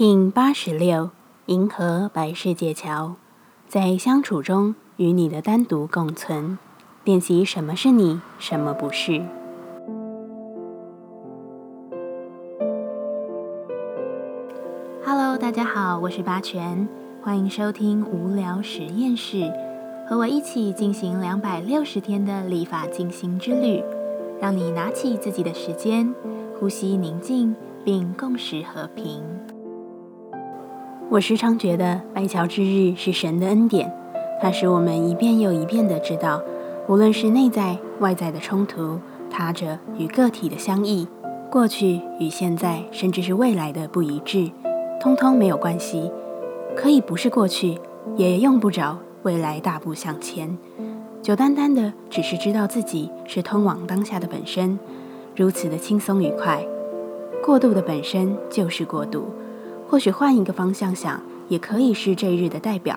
[0.00, 1.10] King 八十六，
[1.44, 3.16] 银河白世界桥，
[3.68, 6.58] 在相处中与你的单独共存，
[7.04, 9.22] 练习什么是你，什么不是。
[15.04, 16.88] Hello，大家好，我是八全，
[17.22, 19.52] 欢迎收听无聊实验室，
[20.08, 23.84] 和我一起进行两百六十天的立法进行之旅，
[24.40, 26.14] 让你拿起自己的时间，
[26.58, 27.54] 呼吸宁静，
[27.84, 29.22] 并共识和平。
[31.10, 33.92] 我时常觉得白桥之日是神的恩典，
[34.40, 36.40] 它使我们一遍又一遍地知道，
[36.86, 41.08] 无论是内在外在的冲突，他者与个体的相异，
[41.50, 44.52] 过去与现在，甚至是未来的不一致，
[45.00, 46.08] 通通没有关系，
[46.76, 47.76] 可以不是过去，
[48.16, 50.56] 也用不着未来大步向前，
[51.20, 54.78] 就单单的只是知道自己是通往当下的本身，
[55.34, 56.64] 如此的轻松愉快。
[57.44, 59.24] 过度的本身就是过度。
[59.90, 62.96] 或许换一个方向想，也可以是这日的代表。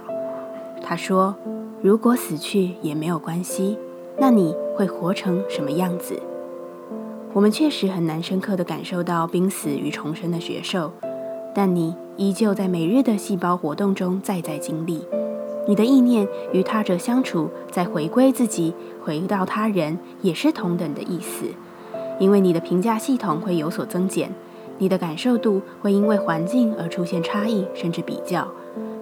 [0.84, 1.36] 他说
[1.82, 3.80] ：“如果死去也没有关系，
[4.20, 6.22] 那你会活成什么样子？”
[7.34, 10.92] 我们确实很难深刻地感受到濒死与重生的觉受，
[11.56, 15.04] 但你依旧在每日的细胞活动中再再经历。
[15.68, 18.72] 你的意念与他者相处，在回归自己、
[19.04, 21.48] 回到他人，也是同等的意思，
[22.20, 24.32] 因为你的评价系统会有所增减。
[24.84, 28.46] 你的感受度会因为环境而出现差异，甚至比较，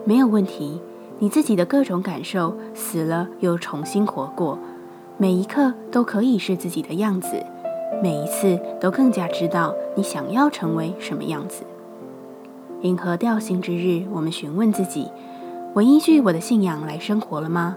[0.05, 0.79] 没有问题。
[1.17, 4.59] 你自己的各种感受死了又重新活过，
[5.17, 7.43] 每一刻都可以是自己的样子，
[8.03, 11.63] 每一次都更加知道你想要成为什么样子。
[12.81, 15.07] 银河调性之日，我们询问自己：
[15.73, 17.75] 我依据我的信仰来生活了吗？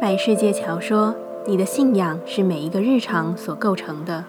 [0.00, 1.12] 百世界桥说：
[1.48, 4.24] 你的信仰是每一个日常所构成的。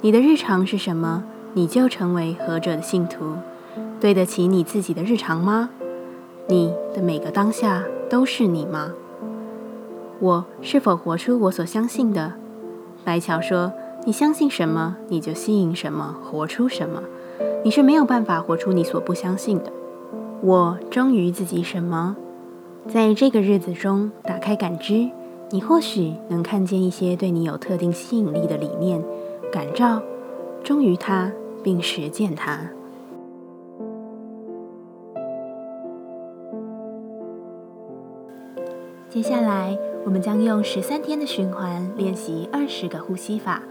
[0.00, 1.22] 你的日常是什么？
[1.56, 3.32] 你就成为何者的信徒，
[3.98, 5.70] 对得起你自己的日常吗？
[6.48, 8.92] 你的每个当下都是你吗？
[10.20, 12.34] 我是否活出我所相信的？
[13.06, 13.72] 白桥说
[14.04, 17.02] ：“你相信什么，你就吸引什么，活出什么。
[17.64, 19.72] 你是没有办法活出你所不相信的。”
[20.44, 22.18] 我忠于自己什么？
[22.86, 25.08] 在这个日子中，打开感知，
[25.48, 29.02] 你或许能看见一些对你有特定吸引力的理念，
[29.50, 30.02] 感召，
[30.62, 31.32] 忠于它。
[31.66, 32.60] 并实践它。
[39.10, 43.62] 接下来，我们将用十三天的循环练习二十个呼吸法。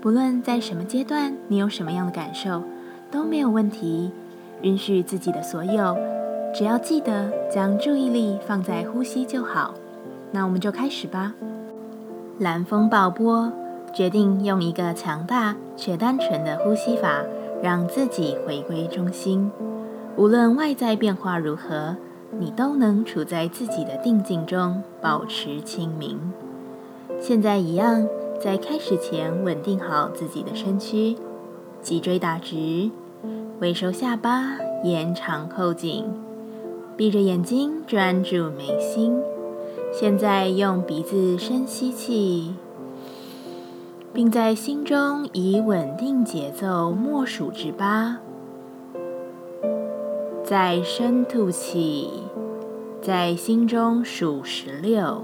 [0.00, 2.64] 不论在什么阶段，你有什么样的感受，
[3.12, 4.10] 都没有问题。
[4.62, 5.96] 允许自己的所有，
[6.52, 9.72] 只要记得将注意力放在呼吸就好。
[10.32, 11.32] 那我们就开始吧。
[12.40, 13.52] 蓝风暴波。
[13.96, 17.24] 决定用一个强大却单纯的呼吸法，
[17.62, 19.50] 让自己回归中心。
[20.16, 21.96] 无论外在变化如何，
[22.38, 26.20] 你都能处在自己的定境中，保持清明。
[27.18, 28.06] 现在一样，
[28.38, 31.16] 在开始前稳定好自己的身躯，
[31.80, 32.90] 脊椎打直，
[33.60, 36.04] 微收下巴，延长后颈，
[36.98, 39.18] 闭着眼睛专注眉心。
[39.90, 42.52] 现在用鼻子深吸气。
[44.16, 48.16] 并在心中以稳定节奏默数至八，
[50.42, 52.08] 再深吐气，
[53.02, 55.22] 在心中数十六，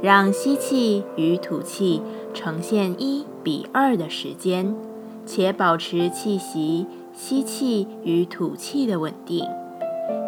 [0.00, 2.00] 让吸气与吐气
[2.32, 4.74] 呈现一比二的时间，
[5.26, 9.46] 且保持气息吸气与吐气的稳定。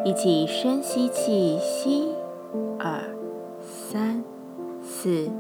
[0.05, 2.12] 一起深吸气，吸。
[2.85, 2.99] 二、
[3.61, 4.25] 三、
[4.83, 5.31] 四、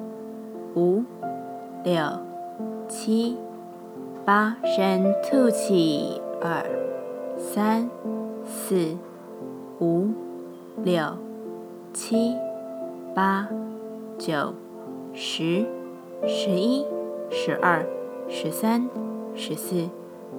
[0.76, 1.02] 五、
[1.82, 2.00] 六、
[2.88, 3.36] 七、
[4.24, 6.20] 八，深吐气。
[6.40, 6.64] 二、
[7.36, 7.90] 三、
[8.44, 8.96] 四、
[9.80, 10.10] 五、
[10.84, 11.16] 六、
[11.92, 12.36] 七、
[13.12, 13.48] 八、
[14.16, 14.54] 九、
[15.12, 15.66] 十、
[16.24, 16.86] 十一、
[17.28, 17.84] 十二、
[18.28, 18.88] 十三、
[19.34, 19.90] 十四、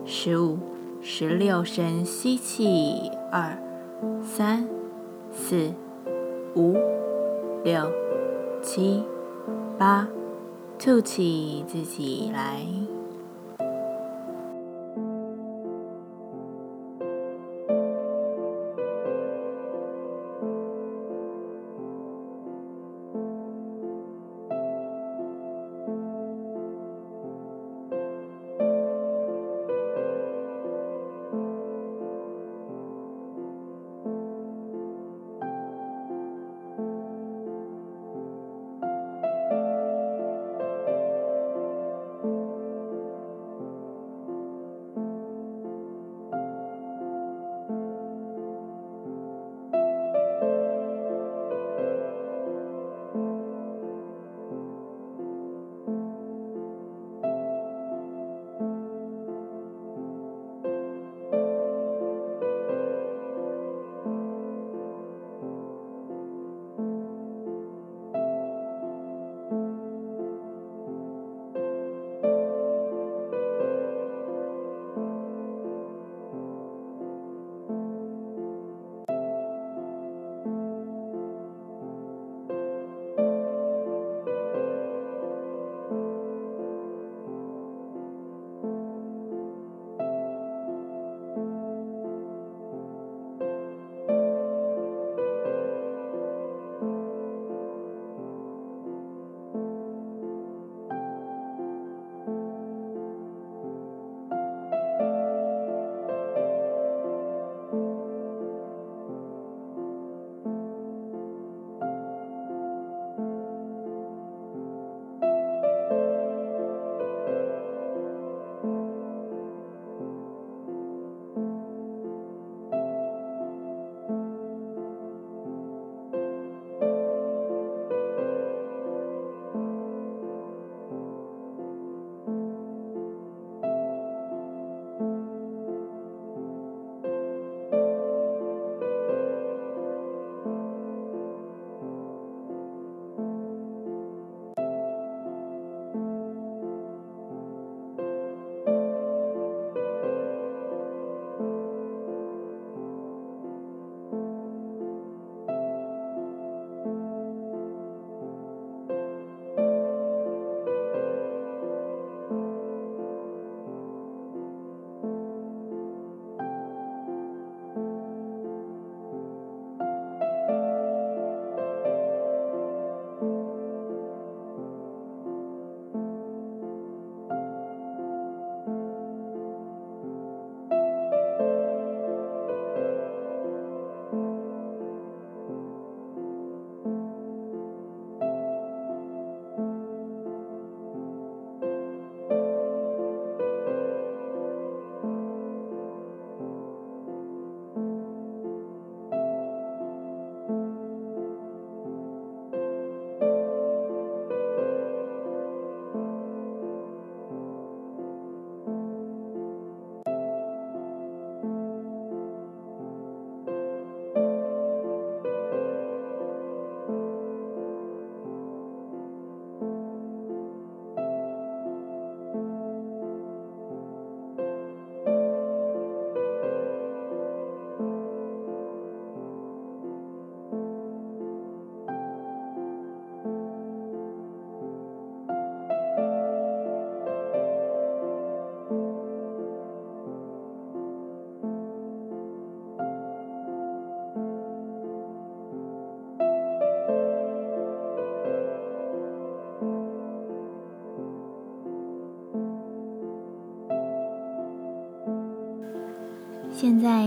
[0.05, 0.57] 十五、
[1.01, 3.11] 十六，深吸气。
[3.29, 3.57] 二、
[4.21, 4.69] 三、
[5.33, 5.73] 四。
[6.55, 6.75] 五、
[7.63, 7.91] 六、
[8.61, 9.03] 七、
[9.77, 10.07] 八，
[10.77, 12.92] 吐气，自己来。